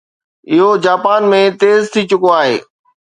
[0.51, 2.57] اهو جاپان ۾ تيز ٿي چڪو آهي